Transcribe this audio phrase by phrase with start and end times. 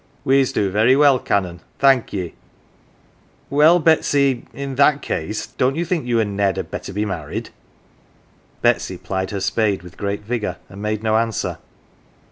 [0.25, 2.33] "We's do very well, Canon, thank ye."
[3.51, 7.51] "Well, Betsv in that case don't you think you and Ned had better be married?"
[8.63, 11.59] Betsy plied her spade with great vigour, and made no answer.